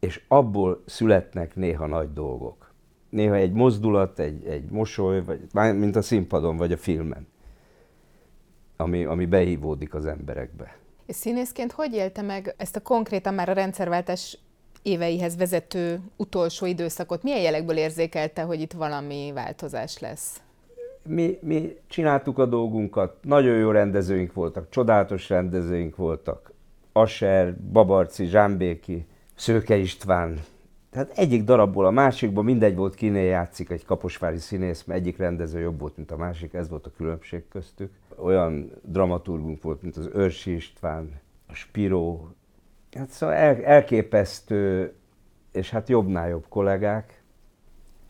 [0.00, 2.72] És abból születnek néha nagy dolgok.
[3.08, 7.26] Néha egy mozdulat, egy, egy mosoly, vagy, mint a színpadon vagy a filmen,
[8.76, 10.76] ami, ami beívódik az emberekbe.
[11.06, 14.38] És színészként hogy élte meg ezt a konkrétan már a rendszerváltás
[14.82, 17.22] éveihez vezető utolsó időszakot?
[17.22, 20.40] Milyen jelekből érzékelte, hogy itt valami változás lesz?
[21.06, 26.52] Mi, mi csináltuk a dolgunkat, nagyon jó rendezőink voltak, csodálatos rendezőink voltak.
[26.92, 30.38] Aser, Babarci, Zsámbéki, Szőke István.
[30.90, 35.60] Tehát egyik darabból a másikba mindegy volt, kinél játszik egy kaposvári színész, mert egyik rendező
[35.60, 37.92] jobb volt, mint a másik, ez volt a különbség köztük.
[38.16, 42.28] Olyan dramaturgunk volt, mint az Őrsi István, a Spiró.
[42.92, 44.92] Hát szóval el, elképesztő,
[45.52, 47.21] és hát jobbnál jobb kollégák.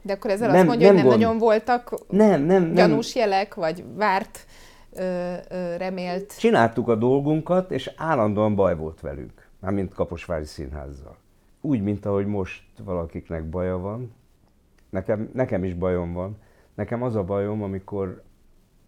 [0.03, 1.23] De akkor ezzel Nem- azt mondja, hogy nem nem gond.
[1.23, 2.75] nagyon voltak Nem, nem, nem.
[2.75, 4.47] gyanús jelek, vagy várt,
[4.93, 11.17] ö, ö, remélt Csináltuk a dolgunkat, és állandóan baj volt velünk, mármint Kaposvári Színházzal.
[11.61, 14.15] Úgy, mint ahogy most valakiknek baja van,
[14.91, 16.37] nekem, nekem is bajom van.
[16.75, 18.23] Nekem az a bajom, amikor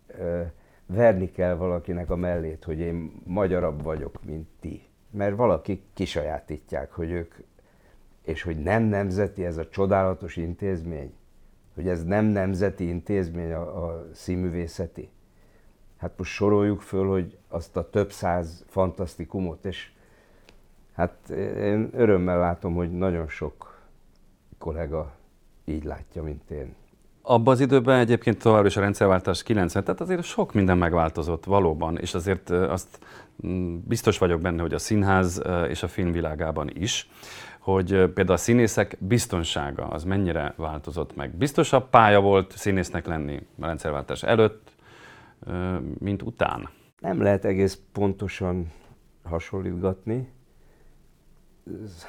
[0.07, 0.41] ö,
[0.87, 4.83] verni kell valakinek a mellét, hogy én magyarabb vagyok, mint ti.
[5.11, 7.35] Mert valakik kisajátítják, hogy ők,
[8.25, 11.13] és hogy nem nemzeti ez a csodálatos intézmény,
[11.75, 15.09] hogy ez nem nemzeti intézmény a, a színművészeti.
[15.97, 19.91] Hát most soroljuk föl, hogy azt a több száz fantasztikumot, és
[20.93, 23.83] hát én örömmel látom, hogy nagyon sok
[24.59, 25.15] kollega
[25.65, 26.75] így látja, mint én.
[27.23, 31.99] Abban az időben egyébként továbbra is a rendszerváltás 90, tehát azért sok minden megváltozott valóban,
[31.99, 32.99] és azért azt
[33.47, 37.09] mm, biztos vagyok benne, hogy a színház és a filmvilágában is,
[37.65, 41.37] hogy például a színészek biztonsága az mennyire változott meg.
[41.37, 44.73] Biztosabb pálya volt színésznek lenni a rendszerváltás előtt,
[45.99, 46.69] mint után.
[47.01, 48.71] Nem lehet egész pontosan
[49.23, 50.29] hasonlítgatni.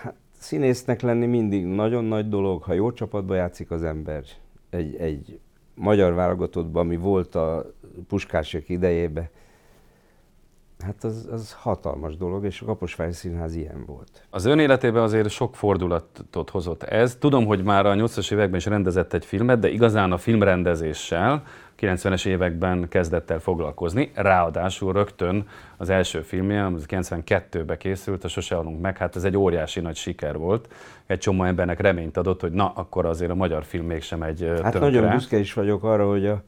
[0.02, 4.24] Hát, színésznek lenni mindig nagyon nagy dolog, ha jó csapatba játszik az ember.
[4.70, 5.40] Egy, egy
[5.76, 7.72] magyar válogatottban, ami volt a
[8.08, 9.30] puskások idejében,
[10.80, 14.28] Hát az, az hatalmas dolog, és a Kaposvári Színház ilyen volt.
[14.30, 17.16] Az ön életében azért sok fordulatot hozott ez.
[17.16, 21.44] Tudom, hogy már a 80-as években is rendezett egy filmet, de igazán a filmrendezéssel
[21.80, 24.12] 90-es években kezdett el foglalkozni.
[24.14, 29.38] Ráadásul rögtön az első filmje, az 92-ben készült, a Sose halunk meg, hát ez egy
[29.38, 30.74] óriási nagy siker volt.
[31.06, 34.72] Egy csomó embernek reményt adott, hogy na, akkor azért a magyar film mégsem egy Hát
[34.72, 34.80] tönkre.
[34.80, 36.44] nagyon büszke is vagyok arra, hogy a,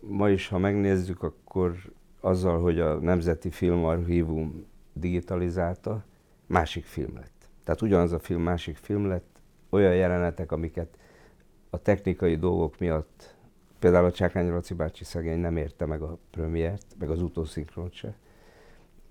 [0.00, 1.74] ma is, ha megnézzük, akkor
[2.26, 6.04] azzal, hogy a Nemzeti Filmarchívum digitalizálta,
[6.46, 7.48] másik film lett.
[7.64, 10.98] Tehát ugyanaz a film másik film lett, olyan jelenetek, amiket
[11.70, 13.34] a technikai dolgok miatt,
[13.78, 18.14] például a Csákány Laci bácsi szegény nem érte meg a premiért, meg az utószinkront se.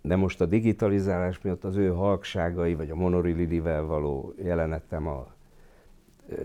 [0.01, 5.33] De most a digitalizálás miatt az ő halkságai, vagy a Monori Lidivel való jelenetem a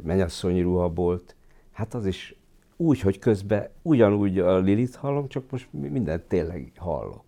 [0.02, 1.37] mennyasszonyi ruhabolt,
[1.72, 2.39] hát az is
[2.81, 7.25] úgy, hogy közben ugyanúgy a Lilit hallom, csak most mindent tényleg hallok.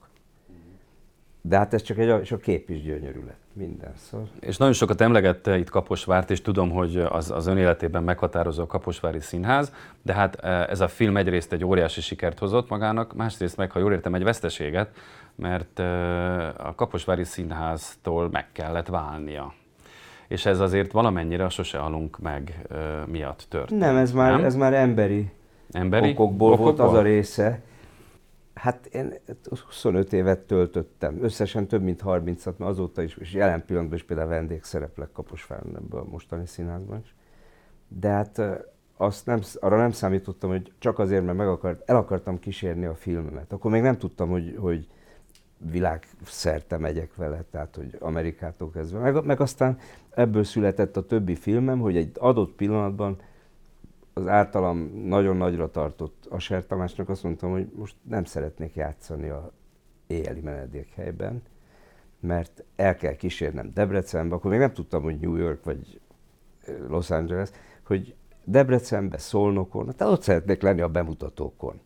[1.41, 4.23] De hát ez csak egy, és a kép is gyönyörű lett mindenszor.
[4.41, 8.67] És nagyon sokat emlegette itt Kaposvárt, és tudom, hogy az, az ön életében meghatározó a
[8.67, 13.57] Kaposvári Színház, de hát e, ez a film egyrészt egy óriási sikert hozott magának, másrészt
[13.57, 14.91] meg, ha jól értem, egy veszteséget,
[15.35, 19.55] mert e, a Kaposvári Színháztól meg kellett válnia
[20.29, 23.81] és ez azért valamennyire a sose halunk meg uh, miatt történt.
[23.81, 24.45] Nem, ez már, nem?
[24.45, 25.31] ez már emberi
[25.73, 27.63] Emberi okokból, okokból volt az a része.
[28.55, 29.15] Hát én
[29.49, 34.29] 25 évet töltöttem, összesen több mint 30-at, mert azóta is, és jelen pillanatban is például
[34.29, 37.15] vendégszereplek Kaposváron ebben a mostani színházban is.
[37.89, 38.43] De hát
[38.97, 42.95] azt nem, arra nem számítottam, hogy csak azért, mert meg akart, el akartam kísérni a
[42.95, 43.53] filmemet.
[43.53, 44.89] Akkor még nem tudtam, hogy, hogy
[45.71, 48.99] világszerte megyek vele, tehát hogy Amerikától kezdve.
[48.99, 49.79] Meg, meg aztán
[50.11, 53.17] ebből született a többi filmem, hogy egy adott pillanatban
[54.13, 59.53] az általam nagyon nagyra tartott Aser Tamásnak azt mondtam, hogy most nem szeretnék játszani a
[60.07, 61.43] éjjeli menedékhelyben,
[62.21, 66.01] mert el kell kísérnem Debrecenbe, akkor még nem tudtam, hogy New York vagy
[66.89, 67.51] Los Angeles,
[67.83, 71.81] hogy Debrecenbe, Szolnokon, tehát ott szeretnék lenni a bemutatókon.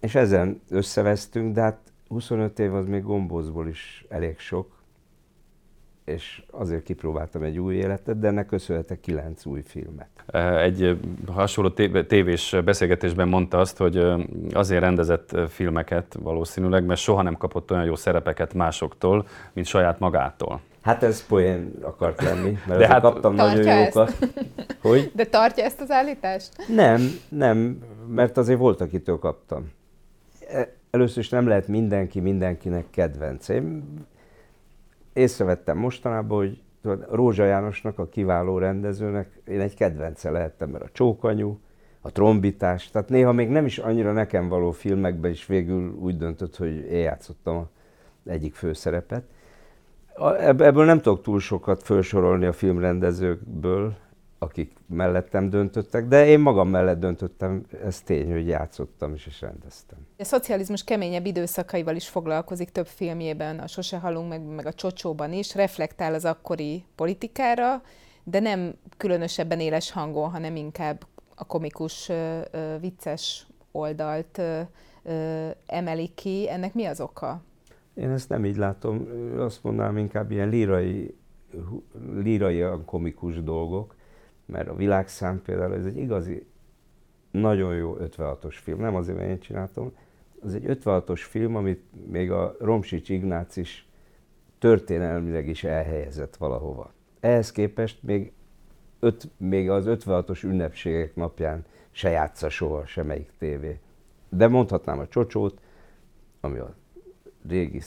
[0.00, 4.75] És ezen összevesztünk, de hát 25 év az még gombózból is elég sok,
[6.06, 10.08] és azért kipróbáltam egy új életet, de ennek köszönhetek kilenc új filmet.
[10.62, 11.70] Egy hasonló
[12.06, 13.96] tévés beszélgetésben mondta azt, hogy
[14.52, 20.60] azért rendezett filmeket valószínűleg, mert soha nem kapott olyan jó szerepeket másoktól, mint saját magától.
[20.82, 24.16] Hát ez poén akart lenni, mert de hát kaptam nagyon jókat.
[24.80, 25.12] Hogy?
[25.14, 26.50] De tartja ezt az állítást?
[26.68, 29.72] Nem, nem, mert azért volt, akitől kaptam.
[30.48, 33.48] E, először is nem lehet mindenki mindenkinek kedvenc.
[33.48, 33.84] Én
[35.16, 36.60] észrevettem mostanában, hogy
[37.10, 41.58] Rózsa Jánosnak, a kiváló rendezőnek én egy kedvence lehettem, mert a csókanyú,
[42.00, 46.56] a trombitás, tehát néha még nem is annyira nekem való filmekben is végül úgy döntött,
[46.56, 47.68] hogy én játszottam
[48.24, 49.22] egyik főszerepet.
[50.40, 53.96] Ebből nem tudok túl sokat felsorolni a filmrendezőkből,
[54.38, 59.98] akik mellettem döntöttek, de én magam mellett döntöttem, ez tény, hogy játszottam is és rendeztem.
[60.18, 65.32] A szocializmus keményebb időszakaival is foglalkozik több filmjében, a Sose halunk, meg, meg a Csocsóban
[65.32, 67.82] is, reflektál az akkori politikára,
[68.24, 72.10] de nem különösebben éles hangon, hanem inkább a komikus,
[72.80, 74.40] vicces oldalt
[75.66, 76.50] emeli ki.
[76.50, 77.42] Ennek mi az oka?
[77.94, 81.14] Én ezt nem így látom, azt mondanám inkább ilyen lírai,
[82.14, 83.95] lírai komikus dolgok
[84.46, 86.46] mert a világszám például ez egy igazi,
[87.30, 89.92] nagyon jó 56-os film, nem azért, mert én csináltam,
[90.40, 93.88] az egy 56-os film, amit még a Romsics Ignác is
[94.58, 96.92] történelmileg is elhelyezett valahova.
[97.20, 98.32] Ehhez képest még,
[99.00, 103.78] öt, még az 56-os ünnepségek napján se játsza soha semmelyik tévé.
[104.28, 105.60] De mondhatnám a csocsót,
[106.40, 106.74] ami a
[107.48, 107.80] régi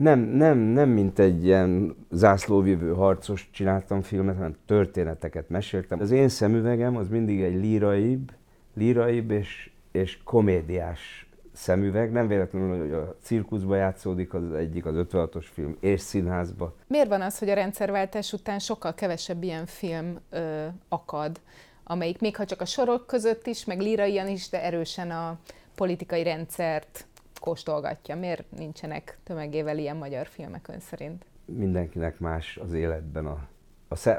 [0.00, 6.00] nem, nem, nem mint egy ilyen zászlóvívő harcos csináltam filmet, hanem történeteket meséltem.
[6.00, 8.32] Az én szemüvegem az mindig egy líraibb,
[8.74, 15.46] líraibb és, és komédiás szemüveg, nem véletlenül, hogy a cirkuszba játszódik az egyik, az 56-os
[15.52, 16.74] film, és színházba.
[16.86, 21.40] Miért van az, hogy a rendszerváltás után sokkal kevesebb ilyen film ö, akad,
[21.84, 25.38] amelyik még ha csak a sorok között is, meg líraian is, de erősen a
[25.74, 27.06] politikai rendszert
[27.40, 28.16] kóstolgatja.
[28.16, 31.24] Miért nincsenek tömegével ilyen magyar filmek ön szerint?
[31.44, 33.48] Mindenkinek más az életben a,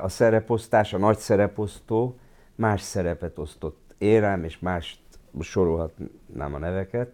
[0.01, 2.17] a, szereposztás, a nagy szereposztó
[2.55, 5.03] más szerepet osztott érám, és más
[5.39, 7.13] sorolhatnám a neveket.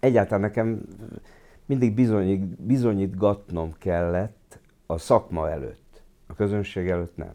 [0.00, 0.80] Egyáltalán nekem
[1.66, 7.34] mindig bizonyít, bizonyítgatnom kellett a szakma előtt, a közönség előtt nem.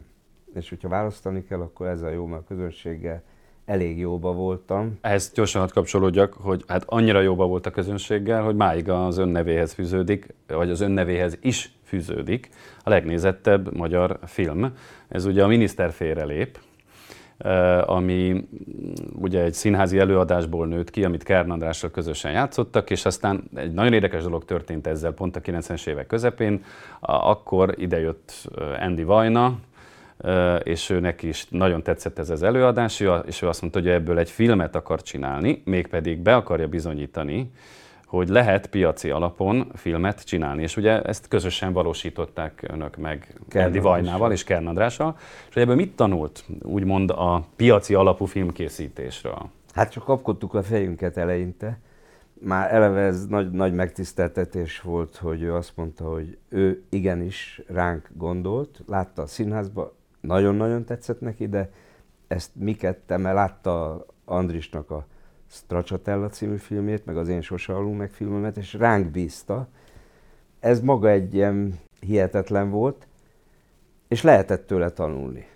[0.54, 3.22] És hogyha választani kell, akkor ez a jó, mert a közönséggel
[3.70, 4.98] elég jóba voltam.
[5.00, 9.72] Ehhez gyorsan hadd kapcsolódjak, hogy hát annyira jóba volt a közönséggel, hogy máig az önnevéhez
[9.72, 12.48] fűződik, vagy az önnevéhez is fűződik
[12.84, 14.72] a legnézettebb magyar film.
[15.08, 16.58] Ez ugye a miniszter félrelép,
[17.86, 18.48] ami
[19.12, 23.92] ugye egy színházi előadásból nőtt ki, amit Kern Andrással közösen játszottak, és aztán egy nagyon
[23.92, 26.64] érdekes dolog történt ezzel pont a 90-es évek közepén.
[27.00, 29.58] Akkor idejött Andy Vajna,
[30.62, 34.18] és ő neki is nagyon tetszett ez az előadás, és ő azt mondta, hogy ebből
[34.18, 37.50] egy filmet akar csinálni, mégpedig be akarja bizonyítani,
[38.10, 40.62] hogy lehet piaci alapon filmet csinálni.
[40.62, 45.16] És ugye ezt közösen valósították önök meg Kendi Vajnával és Kern Andrással.
[45.48, 49.50] És ebből mit tanult, úgymond a piaci alapú filmkészítésről?
[49.74, 51.78] Hát csak kapkodtuk a fejünket eleinte.
[52.32, 58.10] Már eleve ez nagy, nagy megtiszteltetés volt, hogy ő azt mondta, hogy ő igenis ránk
[58.14, 61.70] gondolt, látta a színházba, nagyon-nagyon tetszett neki, de
[62.26, 65.06] ezt mi kettem, mert látta Andrisnak a
[65.50, 69.68] Stracciatella című filmét, meg az Én sose alul meg filmemet, és ránk bízta.
[70.60, 73.06] Ez maga egy ilyen hihetetlen volt,
[74.08, 75.46] és lehetett tőle tanulni.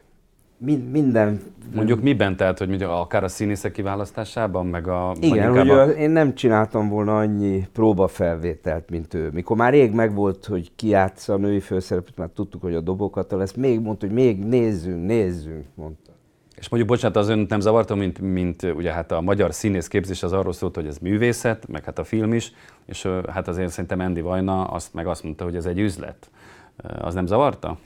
[0.59, 1.40] Mind, minden...
[1.75, 5.14] Mondjuk miben, tehát, hogy mondjuk akár a színészek kiválasztásában, meg a...
[5.21, 5.85] Igen, hogy a...
[5.85, 9.31] én nem csináltam volna annyi próbafelvételt, mint ő.
[9.33, 13.33] Mikor már rég megvolt, hogy ki játsza a női főszerepet, már tudtuk, hogy a dobokat
[13.33, 16.12] lesz, még mondta, hogy még nézzünk, nézzünk, mondta.
[16.57, 20.23] És mondjuk, bocsánat, az ön nem zavarta, mint, mint ugye hát a magyar színész képzés
[20.23, 22.53] az arról szólt, hogy ez művészet, meg hát a film is,
[22.87, 26.31] és hát azért szerintem Andy Vajna azt, meg azt mondta, hogy ez egy üzlet.
[26.99, 27.79] Az nem zavarta?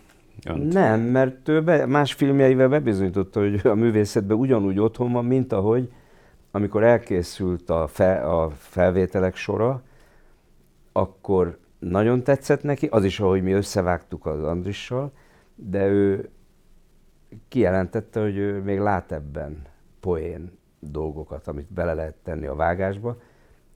[0.47, 0.73] Önt?
[0.73, 5.93] Nem, mert ő be, más filmjeivel bebizonyította, hogy a művészetben ugyanúgy otthon van, mint ahogy
[6.51, 9.83] amikor elkészült a, fe, a felvételek sora,
[10.93, 15.13] akkor nagyon tetszett neki, az is, ahogy mi összevágtuk az Andrissal,
[15.55, 16.31] de ő
[17.49, 19.63] kijelentette, hogy ő még lát ebben
[20.01, 23.21] poén dolgokat, amit bele lehet tenni a vágásba,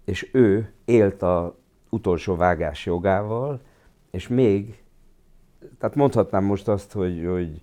[0.05, 1.57] és ő élt a
[1.89, 3.61] utolsó vágás jogával,
[4.11, 4.82] és még,
[5.79, 7.61] tehát mondhatnám most azt, hogy, hogy,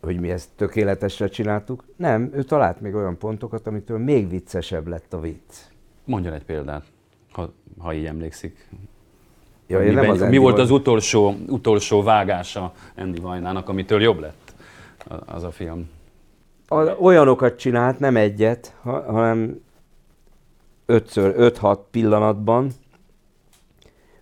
[0.00, 1.84] hogy mi ezt tökéletesre csináltuk.
[1.96, 5.54] Nem, ő talált még olyan pontokat, amitől még viccesebb lett a vicc.
[6.04, 6.84] Mondjon egy példát,
[7.32, 8.68] ha, ha így emlékszik.
[9.66, 14.48] Ja, mi, nem az mi volt az utolsó, utolsó vágása Andy Vajnának, amitől jobb lett?
[15.26, 15.90] az a film.
[17.00, 19.60] Olyanokat csinált, nem egyet, hanem
[20.86, 22.70] ötször, öt-hat pillanatban,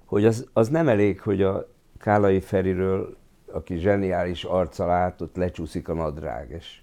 [0.04, 1.68] hogy az, az nem elég, hogy a
[2.06, 3.16] Kálai Feriről,
[3.52, 6.80] aki zseniális arccal át, ott lecsúszik a nadrág, és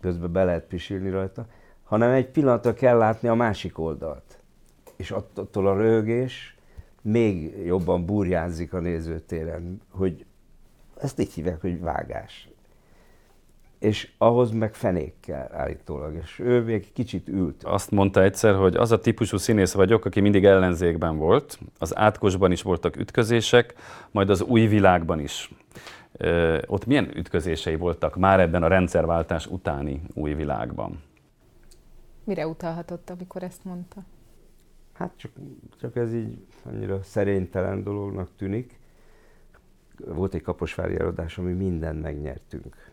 [0.00, 1.46] közben be lehet pisilni rajta,
[1.82, 4.38] hanem egy pillanatra kell látni a másik oldalt.
[4.96, 6.56] És attól a rögés
[7.02, 10.26] még jobban burjánzik a nézőtéren, hogy
[11.00, 12.48] ezt így hívják, hogy vágás
[13.84, 17.64] és ahhoz meg fenék kell állítólag, és ő még kicsit ült.
[17.64, 22.52] Azt mondta egyszer, hogy az a típusú színész vagyok, aki mindig ellenzékben volt, az átkosban
[22.52, 23.74] is voltak ütközések,
[24.10, 25.50] majd az új világban is.
[26.12, 31.02] Ö, ott milyen ütközései voltak már ebben a rendszerváltás utáni új világban?
[32.24, 34.02] Mire utalhatott, amikor ezt mondta?
[34.92, 35.30] Hát csak,
[35.80, 38.78] csak ez így annyira szerénytelen dolognak tűnik.
[40.06, 42.92] Volt egy kaposvári előadás, ami mindent megnyertünk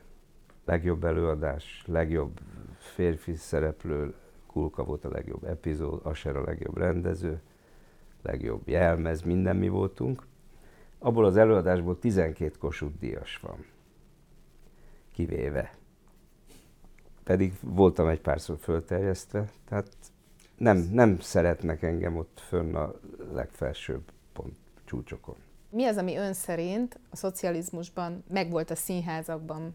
[0.66, 2.40] legjobb előadás, legjobb
[2.78, 4.14] férfi szereplő,
[4.48, 7.42] Kulka volt a legjobb epizód, Asher a legjobb rendező,
[8.22, 10.26] legjobb jelmez, minden mi voltunk.
[11.00, 13.66] Abból az előadásból 12 Kossuth Díjas van,
[15.14, 15.76] kivéve.
[17.24, 19.88] Pedig voltam egy párszor fölterjesztve, tehát
[20.58, 22.94] nem, nem szeretnek engem ott fönn a
[23.34, 24.56] legfelsőbb pont
[24.86, 25.36] csúcsokon.
[25.70, 29.74] Mi az, ami ön szerint a szocializmusban megvolt a színházakban,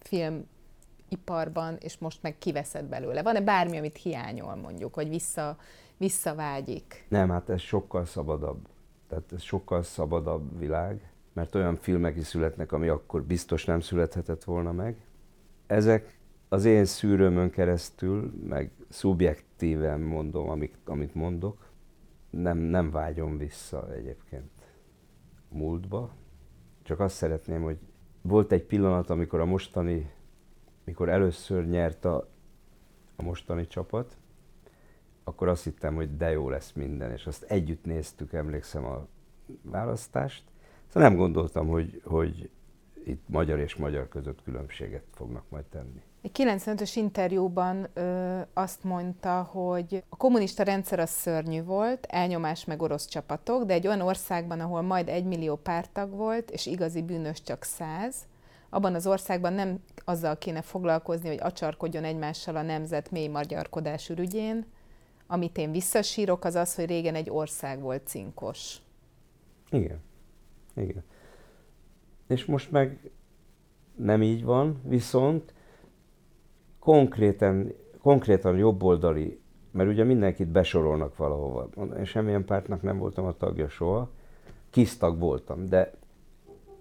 [0.00, 3.22] filmiparban, és most meg kiveszed belőle?
[3.22, 5.56] Van-e bármi, amit hiányol mondjuk, hogy vissza,
[5.96, 7.06] visszavágyik?
[7.08, 8.68] Nem, hát ez sokkal szabadabb.
[9.08, 14.44] Tehát ez sokkal szabadabb világ, mert olyan filmek is születnek, ami akkor biztos nem születhetett
[14.44, 14.96] volna meg.
[15.66, 16.18] Ezek
[16.48, 21.66] az én szűrőmön keresztül, meg szubjektíven mondom, amit, amit mondok,
[22.30, 24.50] nem, nem vágyom vissza egyébként
[25.48, 26.10] múltba.
[26.82, 27.78] Csak azt szeretném, hogy
[28.28, 30.10] volt egy pillanat, amikor a mostani,
[30.84, 32.28] mikor először nyert a,
[33.16, 34.16] a mostani csapat,
[35.24, 39.06] akkor azt hittem, hogy de jó lesz minden, és azt együtt néztük, emlékszem a
[39.62, 40.44] választást.
[40.86, 42.50] Szóval nem gondoltam, hogy, hogy
[43.04, 46.02] itt magyar és magyar között különbséget fognak majd tenni.
[46.22, 52.82] Egy 95-ös interjúban ö, azt mondta, hogy a kommunista rendszer az szörnyű volt, elnyomás meg
[52.82, 57.42] orosz csapatok, de egy olyan országban, ahol majd egy millió pártag volt, és igazi bűnös
[57.42, 58.14] csak száz,
[58.70, 64.66] abban az országban nem azzal kéne foglalkozni, hogy acsarkodjon egymással a nemzet mély magyarkodás ürügyén.
[65.26, 68.76] Amit én visszasírok, az az, hogy régen egy ország volt cinkos.
[69.70, 70.00] Igen.
[70.74, 71.04] Igen.
[72.26, 73.10] És most meg
[73.96, 75.54] nem így van, viszont
[76.88, 77.72] konkrétan,
[78.02, 81.68] konkrétan jobboldali, mert ugye mindenkit besorolnak valahova.
[81.96, 84.10] Én semmilyen pártnak nem voltam a tagja soha,
[84.70, 85.92] kisztag voltam, de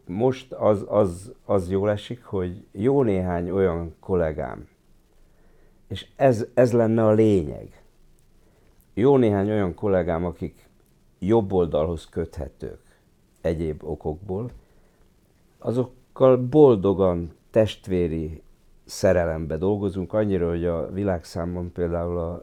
[0.06, 4.68] most az, az, az jól esik, hogy jó néhány olyan kollégám,
[5.88, 7.84] és ez, ez lenne a lényeg,
[8.94, 10.70] jó néhány olyan kollégám, akik
[11.20, 12.82] jobb oldalhoz köthetők
[13.42, 14.52] egyéb okokból,
[15.58, 18.42] azokkal boldogan testvéri
[18.88, 22.42] szerelembe dolgozunk, annyira, hogy a világszámon például a,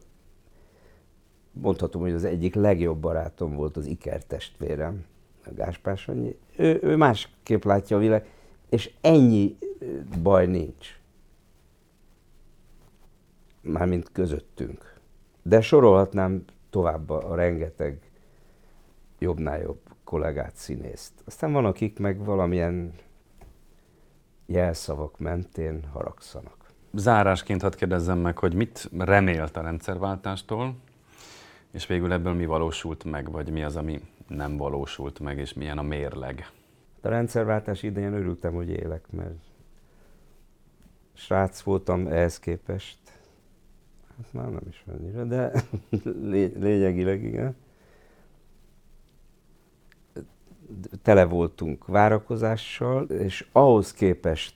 [1.52, 5.04] mondhatom, hogy az egyik legjobb barátom volt az Iker testvérem,
[5.46, 6.38] a Gáspár Sanyi.
[6.56, 8.26] Ő, ő másképp látja a világ,
[8.68, 9.56] és ennyi
[10.22, 11.00] baj nincs.
[13.60, 14.94] Mármint közöttünk.
[15.42, 18.10] De sorolhatnám tovább a rengeteg
[19.18, 21.12] jobbnál jobb kollégát, színészt.
[21.24, 22.94] Aztán van, akik meg valamilyen
[24.46, 26.56] jelszavak mentén haragszanak.
[26.92, 30.74] Zárásként hadd kérdezzem meg, hogy mit remélt a rendszerváltástól,
[31.70, 35.78] és végül ebből mi valósult meg, vagy mi az, ami nem valósult meg, és milyen
[35.78, 36.50] a mérleg?
[37.00, 39.34] A rendszerváltás idején örültem, hogy élek, mert
[41.12, 42.98] srác voltam ehhez képest.
[44.16, 45.52] Hát már nem is annyira, de
[46.60, 47.56] lényegileg igen.
[51.02, 54.54] Tele voltunk várakozással, és ahhoz képest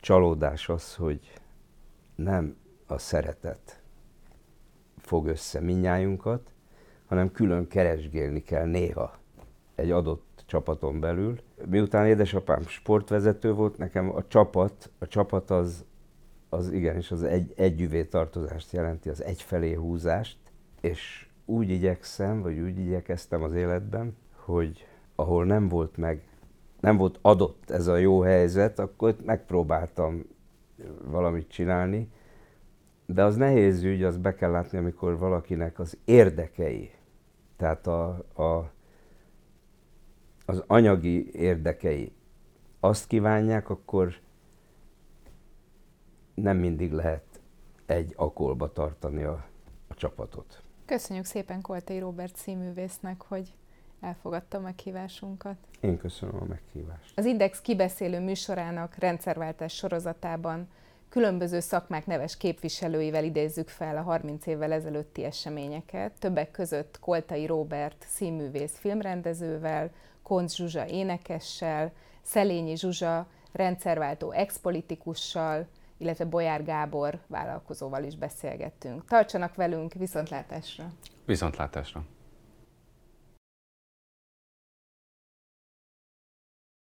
[0.00, 1.32] csalódás az, hogy
[2.14, 2.56] nem
[2.86, 3.80] a szeretet
[4.96, 6.50] fog össze minnyájunkat,
[7.06, 9.14] hanem külön keresgélni kell néha
[9.74, 11.40] egy adott csapaton belül.
[11.66, 15.84] Miután édesapám sportvezető volt, nekem a csapat, a csapat az,
[16.48, 20.38] az igenis az egy, együvé tartozást jelenti, az egyfelé húzást,
[20.80, 24.86] és úgy igyekszem, vagy úgy igyekeztem az életben, hogy
[25.20, 26.22] ahol nem volt meg,
[26.80, 30.24] nem volt adott ez a jó helyzet, akkor megpróbáltam
[31.04, 32.10] valamit csinálni,
[33.06, 36.90] de az nehéz ügy, az be kell látni, amikor valakinek az érdekei,
[37.56, 38.72] tehát a, a,
[40.46, 42.12] az anyagi érdekei
[42.80, 44.14] azt kívánják, akkor
[46.34, 47.40] nem mindig lehet
[47.86, 49.46] egy akolba tartani a,
[49.88, 50.62] a csapatot.
[50.84, 53.54] Köszönjük szépen Koltai Robert színművésznek, hogy
[54.00, 55.56] elfogadta a meghívásunkat.
[55.80, 57.18] Én köszönöm a meghívást.
[57.18, 60.68] Az Index kibeszélő műsorának rendszerváltás sorozatában
[61.08, 68.04] különböző szakmák neves képviselőivel idézzük fel a 30 évvel ezelőtti eseményeket, többek között Koltai Róbert
[68.08, 69.90] színművész filmrendezővel,
[70.22, 71.92] Koncz Zsuzsa énekessel,
[72.22, 79.04] Szelényi Zsuzsa rendszerváltó expolitikussal, illetve Bolyár Gábor vállalkozóval is beszélgettünk.
[79.04, 80.92] Tartsanak velünk, viszontlátásra!
[81.24, 82.04] Viszontlátásra!